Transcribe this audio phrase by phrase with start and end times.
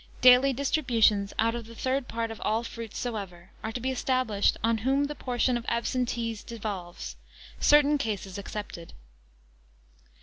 [0.21, 4.57] Daily distributions, out of the third part of all fruits soever, are to be established;
[4.63, 7.15] on whom the portion of absentees devolves;
[7.59, 8.93] certa in cases excepted.